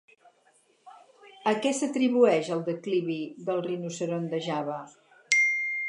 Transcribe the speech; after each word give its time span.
A 1.51 1.53
què 1.65 1.73
s'atribueix 1.81 2.49
el 2.57 2.65
declivi 2.71 3.21
del 3.51 3.65
rinoceront 3.71 4.29
de 4.33 4.45
Java? 4.51 4.81